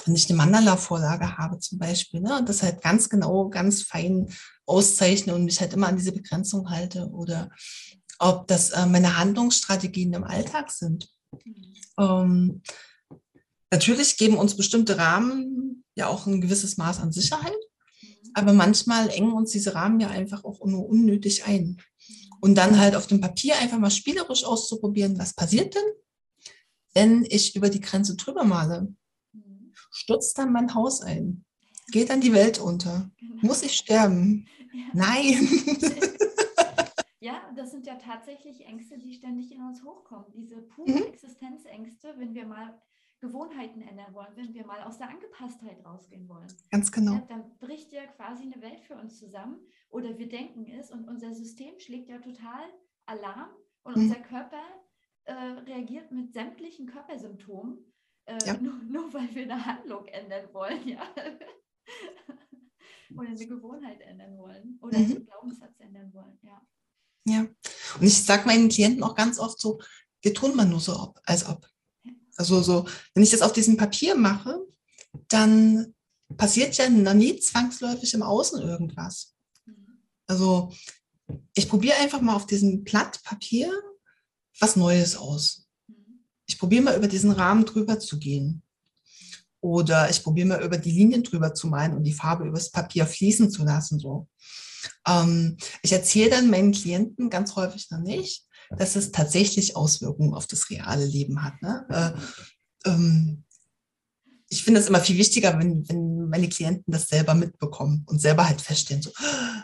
[0.07, 4.29] nicht eine Mandala-Vorlage habe zum Beispiel, ne, und das halt ganz genau, ganz fein
[4.67, 7.51] auszeichne und mich halt immer an diese Begrenzung halte oder
[8.19, 11.09] ob das äh, meine Handlungsstrategien im Alltag sind.
[11.99, 12.63] Ähm,
[13.71, 17.57] natürlich geben uns bestimmte Rahmen ja auch ein gewisses Maß an Sicherheit.
[18.35, 21.79] Aber manchmal engen uns diese Rahmen ja einfach auch nur unnötig ein.
[22.41, 25.83] Und dann halt auf dem Papier einfach mal spielerisch auszuprobieren, was passiert denn,
[26.95, 28.95] wenn ich über die Grenze drüber male?
[30.01, 31.45] Stürzt dann mein Haus ein?
[31.89, 33.11] Geht dann die Welt unter?
[33.19, 33.35] Genau.
[33.43, 34.47] Muss ich sterben?
[34.73, 34.85] Ja.
[34.95, 35.49] Nein.
[37.23, 40.33] Ja, das sind ja tatsächlich Ängste, die ständig in uns hochkommen.
[40.33, 41.03] Diese pure mhm.
[41.03, 42.81] Existenzängste, wenn wir mal
[43.21, 46.47] Gewohnheiten ändern wollen, wenn wir mal aus der Angepasstheit rausgehen wollen.
[46.71, 47.13] Ganz genau.
[47.13, 49.61] Ja, dann bricht ja quasi eine Welt für uns zusammen
[49.91, 52.65] oder wir denken es und unser System schlägt ja total
[53.05, 53.51] Alarm
[53.83, 54.03] und mhm.
[54.05, 54.63] unser Körper
[55.25, 57.85] äh, reagiert mit sämtlichen Körpersymptomen,
[58.31, 58.57] äh, ja.
[58.59, 61.03] nur, nur, weil wir eine Handlung ändern wollen, ja.
[63.17, 65.05] oder eine Gewohnheit ändern wollen oder mhm.
[65.05, 66.61] einen Glaubenssatz ändern wollen, ja.
[67.27, 69.81] Ja, und ich sage meinen Klienten auch ganz oft so,
[70.23, 71.69] wir tun mal nur so, ob, als ob.
[72.37, 74.59] Also so, wenn ich das auf diesem Papier mache,
[75.29, 75.95] dann
[76.37, 79.35] passiert ja noch nie zwangsläufig im Außen irgendwas.
[80.27, 80.73] Also
[81.55, 83.73] ich probiere einfach mal auf diesem Blatt Papier
[84.61, 85.69] was Neues aus.
[86.51, 88.65] Ich probiere mal über diesen Rahmen drüber zu gehen.
[89.61, 93.07] Oder ich probiere mal über die Linien drüber zu malen und die Farbe übers Papier
[93.07, 94.01] fließen zu lassen.
[94.01, 94.27] So.
[95.07, 100.49] Ähm, ich erzähle dann meinen Klienten ganz häufig noch nicht, dass es tatsächlich Auswirkungen auf
[100.49, 101.63] das reale Leben hat.
[101.63, 101.87] Ne?
[102.85, 103.45] Äh, ähm,
[104.49, 108.49] ich finde es immer viel wichtiger, wenn, wenn meine Klienten das selber mitbekommen und selber
[108.49, 109.13] halt feststellen, so,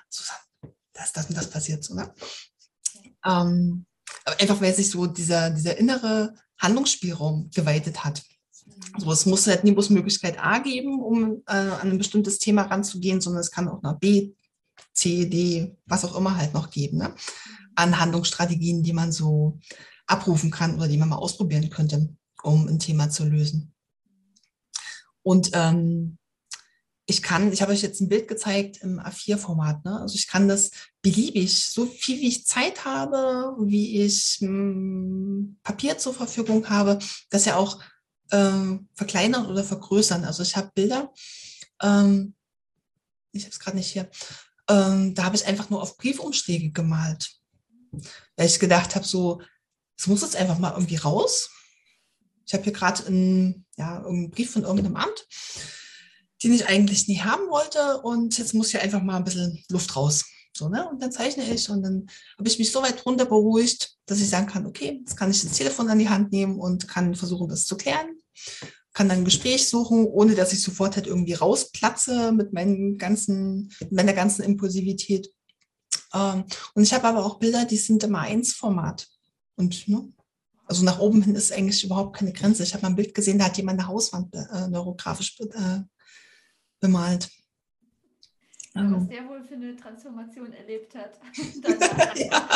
[0.08, 1.94] Susanne, da ist das und das passiert so.
[1.94, 2.14] Ne?
[3.24, 3.86] Ähm,
[4.38, 8.22] einfach weil sich so dieser, dieser innere Handlungsspielraum geweitet hat.
[8.94, 12.62] Also es muss halt nie bloß Möglichkeit A geben, um äh, an ein bestimmtes Thema
[12.62, 14.32] ranzugehen, sondern es kann auch noch B,
[14.92, 17.14] C, D, was auch immer halt noch geben, ne?
[17.74, 19.58] an Handlungsstrategien, die man so
[20.06, 22.08] abrufen kann oder die man mal ausprobieren könnte,
[22.42, 23.74] um ein Thema zu lösen.
[25.22, 26.18] Und ähm,
[27.08, 29.84] ich kann, ich habe euch jetzt ein Bild gezeigt im A4-Format.
[29.84, 30.00] Ne?
[30.00, 35.58] Also ich kann das beliebig, so viel wie ich Zeit habe, wie ich mh, hm,
[35.62, 36.98] Papier zur Verfügung habe,
[37.30, 37.80] das ja auch
[38.30, 40.24] äh, verkleinern oder vergrößern.
[40.24, 41.12] Also ich habe Bilder,
[41.80, 42.34] ähm,
[43.30, 44.10] ich habe es gerade nicht hier,
[44.68, 47.30] ähm, da habe ich einfach nur auf Briefumschläge gemalt.
[48.36, 49.40] Weil ich gedacht habe, so,
[49.96, 51.50] es muss jetzt einfach mal irgendwie raus.
[52.46, 53.02] Ich habe hier gerade
[53.76, 55.26] ja, einen Brief von irgendeinem Amt,
[56.42, 58.00] den ich eigentlich nie haben wollte.
[58.02, 60.24] Und jetzt muss hier einfach mal ein bisschen Luft raus.
[60.56, 60.88] So, ne?
[60.88, 62.06] Und dann zeichne ich und dann
[62.38, 65.42] habe ich mich so weit runter beruhigt, dass ich sagen kann, okay, jetzt kann ich
[65.42, 68.06] das Telefon an die Hand nehmen und kann versuchen, das zu klären.
[68.94, 73.70] Kann dann ein Gespräch suchen, ohne dass ich sofort halt irgendwie rausplatze mit, meinen ganzen,
[73.90, 75.28] meiner ganzen Impulsivität.
[76.14, 76.44] Ähm,
[76.74, 79.06] und ich habe aber auch Bilder, die sind immer eins Format.
[79.56, 80.10] Und ne,
[80.66, 82.62] also nach oben hin ist eigentlich überhaupt keine Grenze.
[82.62, 85.80] Ich habe mal ein Bild gesehen, da hat jemand eine Hauswand äh, neurografisch äh,
[86.80, 87.30] bemalt.
[88.74, 91.18] Ja, was der wohl für eine Transformation erlebt hat.
[92.16, 92.48] ja.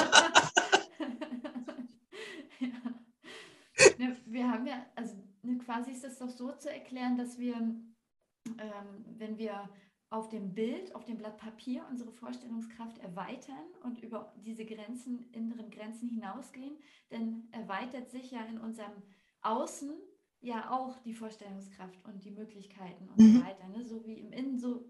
[4.27, 9.05] Wir haben ja, also ne, quasi ist es doch so zu erklären, dass wir, ähm,
[9.19, 9.69] wenn wir
[10.11, 15.71] auf dem Bild, auf dem Blatt Papier unsere Vorstellungskraft erweitern und über diese Grenzen, inneren
[15.71, 16.77] Grenzen hinausgehen,
[17.11, 19.03] dann erweitert sich ja in unserem
[19.43, 19.93] Außen
[20.41, 23.35] ja auch die Vorstellungskraft und die Möglichkeiten und mhm.
[23.37, 23.69] so weiter.
[23.69, 23.85] Ne?
[23.85, 24.89] So wie im Innen, so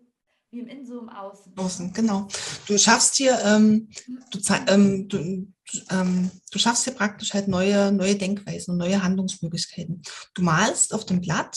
[0.50, 1.56] wie im Innen, so im Außen.
[1.56, 2.28] Außen, genau.
[2.66, 3.88] Du schaffst hier, ähm,
[4.30, 5.52] du, ähm, du,
[5.90, 10.02] ähm, du, schaffst hier praktisch halt neue, neue Denkweisen und neue Handlungsmöglichkeiten.
[10.34, 11.56] Du malst auf dem Blatt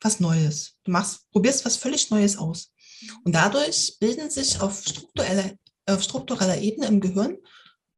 [0.00, 0.76] was Neues.
[0.84, 2.72] Du machst, probierst was völlig Neues aus.
[3.24, 5.52] Und dadurch bilden sich auf struktureller,
[5.86, 7.36] auf struktureller Ebene im Gehirn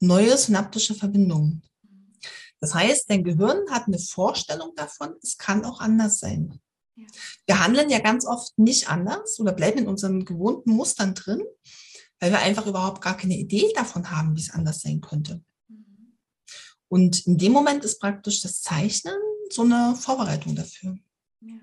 [0.00, 1.62] neue synaptische Verbindungen.
[2.64, 6.62] Das heißt, dein Gehirn hat eine Vorstellung davon, es kann auch anders sein.
[6.96, 7.04] Ja.
[7.44, 11.42] Wir handeln ja ganz oft nicht anders oder bleiben in unseren gewohnten Mustern drin,
[12.20, 15.44] weil wir einfach überhaupt gar keine Idee davon haben, wie es anders sein könnte.
[15.68, 16.16] Mhm.
[16.88, 19.18] Und in dem Moment ist praktisch das Zeichnen
[19.50, 20.96] so eine Vorbereitung dafür.
[21.42, 21.60] Ja,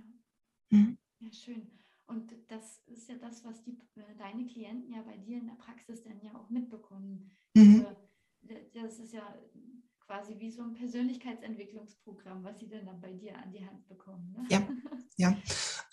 [0.70, 1.00] mhm.
[1.20, 1.68] ja schön.
[2.06, 5.56] Und das ist ja das, was die, äh, deine Klienten ja bei dir in der
[5.56, 7.32] Praxis dann ja auch mitbekommen.
[7.56, 7.88] Mhm.
[8.74, 9.36] Das ist ja
[10.12, 14.36] quasi wie so ein Persönlichkeitsentwicklungsprogramm, was sie dann, dann bei dir an die Hand bekommen.
[14.38, 14.45] Ne?
[14.50, 14.67] Ja,
[15.15, 15.38] ja.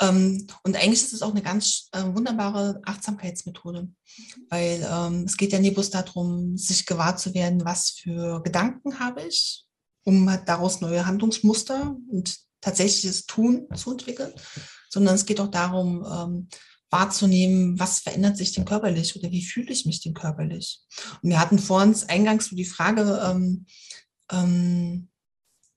[0.00, 3.94] Ähm, und eigentlich ist es auch eine ganz äh, wunderbare Achtsamkeitsmethode, mhm.
[4.50, 8.98] weil ähm, es geht ja nie bloß darum, sich gewahr zu werden, was für Gedanken
[8.98, 9.64] habe ich,
[10.04, 14.32] um halt daraus neue Handlungsmuster und tatsächliches Tun zu entwickeln,
[14.90, 16.48] sondern es geht auch darum, ähm,
[16.90, 20.80] wahrzunehmen, was verändert sich denn körperlich oder wie fühle ich mich denn körperlich.
[21.22, 23.66] Und wir hatten vor uns eingangs so die Frage, ähm,
[24.30, 25.08] ähm,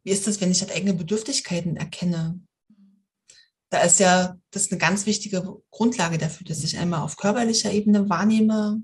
[0.03, 2.39] wie ist das, wenn ich halt eigene Bedürftigkeiten erkenne?
[3.69, 7.71] Da ist ja das ist eine ganz wichtige Grundlage dafür, dass ich einmal auf körperlicher
[7.71, 8.83] Ebene wahrnehme,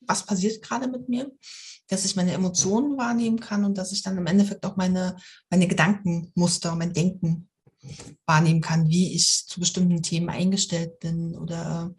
[0.00, 1.30] was passiert gerade mit mir,
[1.88, 5.16] dass ich meine Emotionen wahrnehmen kann und dass ich dann im Endeffekt auch meine,
[5.50, 7.48] meine Gedankenmuster, mein Denken
[8.26, 11.94] wahrnehmen kann, wie ich zu bestimmten Themen eingestellt bin oder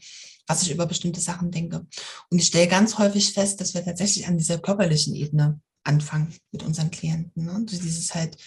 [0.46, 1.88] was ich über bestimmte Sachen denke.
[2.30, 6.64] Und ich stelle ganz häufig fest, dass wir tatsächlich an dieser körperlichen Ebene anfangen mit
[6.64, 7.46] unseren Klienten.
[7.46, 7.66] Ne?
[7.66, 8.38] Dieses halt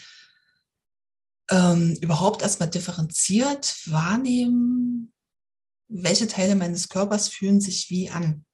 [1.50, 5.12] ähm, überhaupt erstmal differenziert wahrnehmen,
[5.88, 8.44] welche Teile meines Körpers fühlen sich wie an.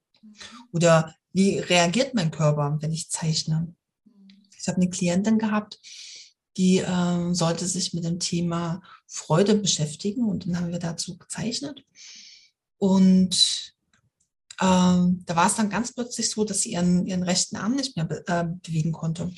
[0.72, 3.75] Oder wie reagiert mein Körper, wenn ich zeichne.
[4.59, 5.79] Ich habe eine Klientin gehabt,
[6.57, 11.85] die äh, sollte sich mit dem Thema Freude beschäftigen und dann haben wir dazu gezeichnet.
[12.79, 13.76] Und
[14.61, 17.97] ähm, da war es dann ganz plötzlich so, dass sie ihren, ihren rechten Arm nicht
[17.97, 19.31] mehr be äh, bewegen konnte.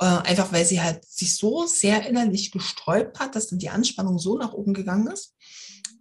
[0.00, 4.18] Äh, einfach weil sie halt sich so sehr innerlich gesträubt hat, dass dann die Anspannung
[4.18, 5.34] so nach oben gegangen ist,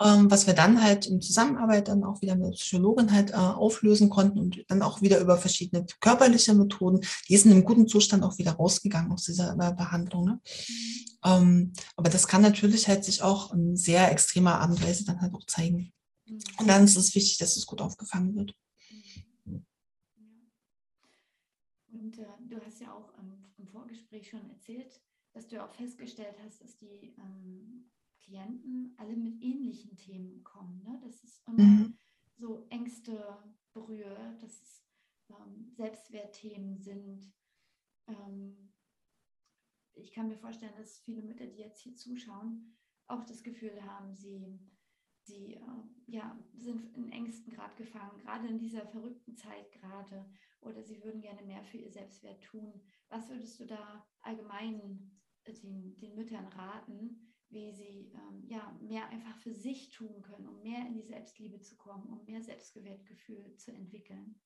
[0.04, 3.36] ähm, was wir dann halt in Zusammenarbeit dann auch wieder mit der Psychologin halt äh,
[3.36, 8.24] auflösen konnten und dann auch wieder über verschiedene körperliche Methoden, die sind im guten Zustand
[8.24, 10.26] auch wieder rausgegangen aus dieser äh, Behandlung.
[10.26, 10.40] Ne?
[10.68, 11.08] Mhm.
[11.26, 15.22] Ähm, aber das kann natürlich halt sich auch in sehr extremer Art und Weise dann
[15.22, 15.92] halt auch zeigen.
[16.30, 18.56] Und dann ist es wichtig, dass es gut aufgefangen wird.
[21.90, 25.02] Und äh, du hast ja auch ähm, im Vorgespräch schon erzählt,
[25.34, 30.84] dass du auch festgestellt hast, dass die ähm, Klienten alle mit ähnlichen Themen kommen.
[30.84, 31.00] Ne?
[31.04, 31.98] Dass es immer mhm.
[32.38, 33.38] so Ängste
[33.74, 34.84] berührt, dass es
[35.30, 37.32] ähm, Selbstwertthemen sind.
[38.08, 38.74] Ähm,
[39.94, 44.13] ich kann mir vorstellen, dass viele Mütter, die jetzt hier zuschauen, auch das Gefühl haben,
[44.13, 44.60] sie,
[45.28, 45.62] sie äh,
[46.08, 50.26] ja, sind in Ängsten gerade gefangen, gerade in dieser verrückten Zeit gerade,
[50.62, 52.82] oder sie würden gerne mehr für ihr Selbstwert tun.
[53.10, 55.12] Was würdest du da allgemein
[55.48, 60.62] den, den Müttern raten, wie sie ähm, ja, mehr einfach für sich tun können, um
[60.62, 64.42] mehr in die Selbstliebe zu kommen, um mehr Selbstwertgefühl zu entwickeln.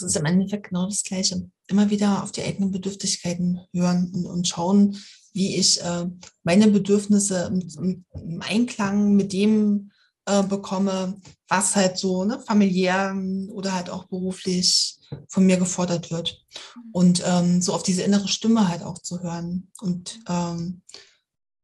[0.00, 1.50] Das ist im Endeffekt genau das Gleiche.
[1.66, 4.96] Immer wieder auf die eigenen Bedürftigkeiten hören und, und schauen,
[5.32, 6.06] wie ich äh,
[6.44, 9.90] meine Bedürfnisse im, im, Einklang mit dem
[10.26, 13.16] äh, bekomme, was halt so ne, familiär
[13.50, 16.46] oder halt auch beruflich von mir gefordert wird.
[16.92, 20.82] Und ähm, so auf diese innere Stimme halt auch zu hören und ähm,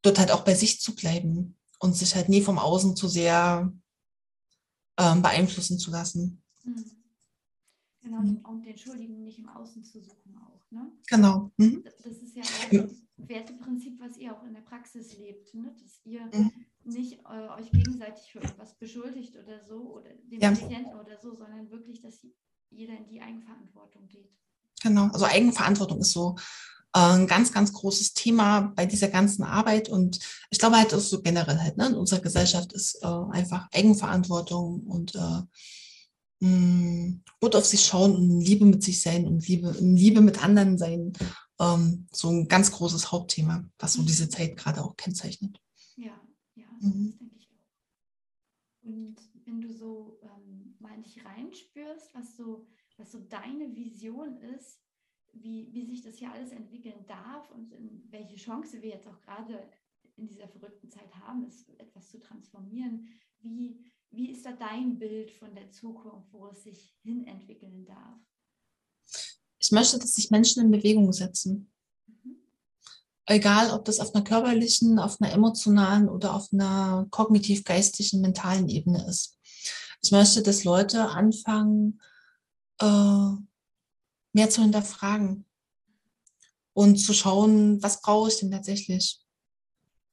[0.03, 3.73] dort halt auch bei sich zu bleiben und sich halt nie vom Außen zu sehr
[4.99, 6.43] ähm, beeinflussen zu lassen.
[6.65, 7.04] Mhm.
[8.05, 8.37] Genau, mhm.
[8.45, 10.71] und den Schuldigen nicht im Außen zu suchen auch.
[10.71, 10.93] Ne?
[11.09, 11.51] Genau.
[11.57, 11.83] Mhm.
[11.85, 15.75] Das ist ja auch das Werteprinzip, was ihr auch in der Praxis lebt, ne?
[15.83, 16.53] dass ihr mhm.
[16.85, 20.51] nicht äh, euch gegenseitig für etwas beschuldigt oder so oder den ja.
[20.51, 22.27] Patienten oder so, sondern wirklich, dass
[22.69, 24.31] jeder in die Eigenverantwortung geht.
[24.83, 26.37] Genau, also Eigenverantwortung ist so
[26.95, 29.89] äh, ein ganz, ganz großes Thema bei dieser ganzen Arbeit.
[29.89, 30.19] Und
[30.51, 33.67] ich glaube halt, das ist so generell halt, ne, in unserer Gesellschaft ist äh, einfach
[33.73, 35.41] Eigenverantwortung und äh,
[36.41, 40.43] mh, mm, gut auf sich schauen und Liebe mit sich sein und Liebe, Liebe mit
[40.43, 41.13] anderen sein.
[41.61, 45.61] Ähm, so ein ganz großes Hauptthema, was so diese Zeit gerade auch kennzeichnet.
[45.97, 46.21] Ja,
[46.57, 47.11] ja, mhm.
[47.11, 48.83] das denke ich auch.
[48.83, 52.67] Und wenn du so ähm, mal in dich reinspürst, was so,
[52.97, 54.81] was so deine Vision ist,
[55.33, 57.73] wie, wie sich das hier alles entwickeln darf und
[58.11, 59.69] welche Chance wir jetzt auch gerade
[60.17, 63.09] in dieser verrückten Zeit haben, es etwas zu transformieren.
[63.41, 68.19] Wie, wie ist da dein Bild von der Zukunft, wo es sich hin entwickeln darf?
[69.59, 71.71] Ich möchte, dass sich Menschen in Bewegung setzen.
[72.07, 72.37] Mhm.
[73.27, 79.07] Egal, ob das auf einer körperlichen, auf einer emotionalen oder auf einer kognitiv-geistigen, mentalen Ebene
[79.09, 79.39] ist.
[80.03, 82.01] Ich möchte, dass Leute anfangen,
[82.81, 83.31] äh,
[84.33, 85.47] mehr zu hinterfragen
[86.75, 89.21] und zu schauen, was brauche ich denn tatsächlich?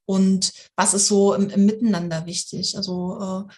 [0.06, 2.76] Und was ist so im, im Miteinander wichtig?
[2.76, 3.52] Also äh,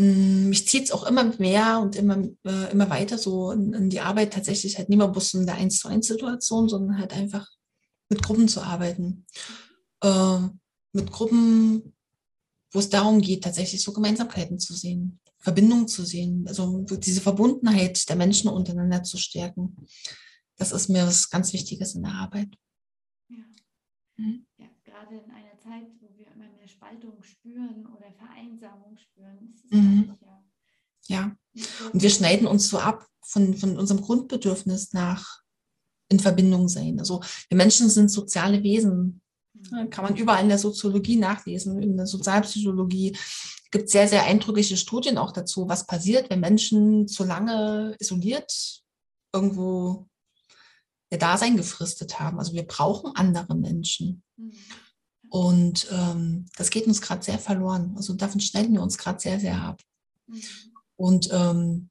[0.00, 4.00] mich zieht es auch immer mehr und immer, äh, immer weiter so in, in, die
[4.00, 7.46] Arbeit tatsächlich halt nicht mehr bloß in der 1 zu 1 Situation, sondern halt einfach
[8.08, 9.26] mit Gruppen zu arbeiten.
[10.02, 10.38] Äh,
[10.92, 11.94] mit Gruppen,
[12.72, 15.20] wo es darum geht, tatsächlich so Gemeinsamkeiten zu sehen.
[15.38, 19.76] Verbindung zu sehen, also diese Verbundenheit der Menschen untereinander zu stärken.
[20.56, 22.54] Das ist mir was ganz Wichtiges in der Arbeit.
[23.28, 23.44] Ja.
[24.16, 24.46] Mhm.
[24.58, 29.70] ja, gerade in einer Zeit, wo wir immer mehr Spaltung spüren oder Vereinsamung spüren, es
[29.70, 30.16] mhm.
[31.08, 31.36] ja.
[31.92, 35.40] Und wir schneiden uns so ab von, von unserem Grundbedürfnis nach
[36.08, 36.98] in Verbindung sein.
[36.98, 39.20] Also wir Menschen sind soziale Wesen.
[39.52, 39.90] Mhm.
[39.90, 43.16] Kann man überall in der Soziologie nachlesen, in der Sozialpsychologie
[43.70, 48.82] gibt sehr, sehr eindrückliche Studien auch dazu, was passiert, wenn Menschen zu lange isoliert
[49.32, 50.08] irgendwo
[51.10, 52.38] ihr Dasein gefristet haben.
[52.38, 54.22] Also wir brauchen andere Menschen.
[55.30, 57.94] Und ähm, das geht uns gerade sehr verloren.
[57.96, 59.80] Also davon schneiden wir uns gerade sehr, sehr ab.
[60.26, 60.42] Mhm.
[60.96, 61.90] Und ähm,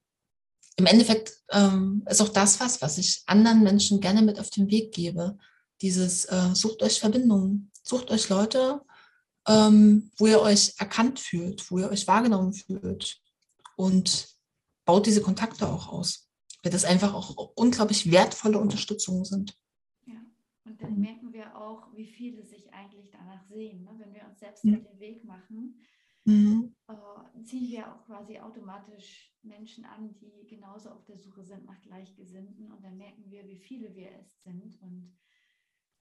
[0.75, 4.69] im Endeffekt ähm, ist auch das was, was ich anderen Menschen gerne mit auf den
[4.69, 5.37] Weg gebe.
[5.81, 8.81] Dieses äh, sucht euch Verbindungen, sucht euch Leute,
[9.47, 13.21] ähm, wo ihr euch erkannt fühlt, wo ihr euch wahrgenommen fühlt
[13.77, 14.27] und
[14.85, 16.27] baut diese Kontakte auch aus,
[16.61, 19.55] weil das einfach auch unglaublich wertvolle Unterstützungen sind.
[20.65, 23.83] Und dann merken wir auch, wie viele sich eigentlich danach sehen.
[23.83, 23.95] Ne?
[23.97, 24.83] Wenn wir uns selbst mhm.
[24.83, 25.79] den Weg machen,
[26.25, 26.75] mhm.
[26.87, 31.81] äh, ziehen wir auch quasi automatisch Menschen an, die genauso auf der Suche sind nach
[31.81, 35.17] Gleichgesinnten und dann merken wir, wie viele wir es sind und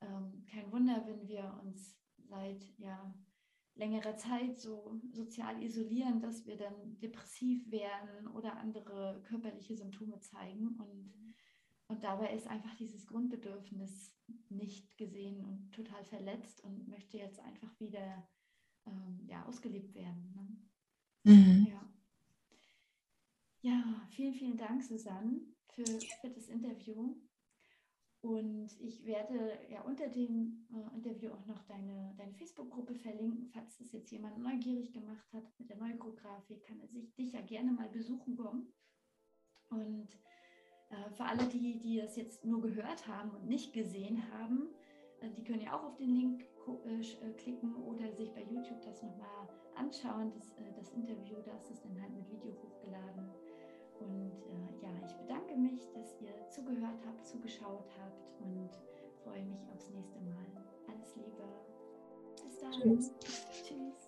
[0.00, 1.96] ähm, kein Wunder, wenn wir uns
[2.28, 3.14] seit ja,
[3.74, 10.68] längere Zeit so sozial isolieren, dass wir dann depressiv werden oder andere körperliche Symptome zeigen.
[10.78, 11.14] Und,
[11.88, 14.14] und dabei ist einfach dieses Grundbedürfnis
[14.50, 18.28] nicht gesehen und total verletzt und möchte jetzt einfach wieder
[18.86, 20.60] ähm, ja, ausgelebt werden.
[21.24, 21.34] Ne?
[21.34, 21.66] Mhm.
[21.66, 21.92] Ja.
[23.62, 25.84] ja, vielen, vielen Dank, Susanne, für,
[26.20, 27.16] für das Interview.
[28.20, 33.46] Und ich werde ja unter dem äh, Interview auch noch deine, deine Facebook-Gruppe verlinken.
[33.46, 37.40] Falls das jetzt jemand neugierig gemacht hat mit der Neurografik, kann er sich dich ja
[37.42, 38.72] gerne mal besuchen kommen.
[39.70, 40.08] Und
[40.90, 44.68] äh, für alle, die, die das jetzt nur gehört haben und nicht gesehen haben,
[45.20, 49.02] äh, die können ja auch auf den Link äh, klicken oder sich bei YouTube das
[49.02, 50.32] nochmal anschauen.
[50.34, 53.28] Das, das Interview, das ist dann halt mit Video hochgeladen.
[54.00, 54.32] Und
[54.80, 58.70] ja, ich bedanke mich, dass ihr zugehört habt, zugeschaut habt und
[59.24, 60.46] freue mich aufs nächste Mal.
[60.86, 61.42] Alles Liebe.
[62.44, 62.70] Bis dann.
[62.70, 63.12] Tschüss.
[63.50, 64.07] Tschüss.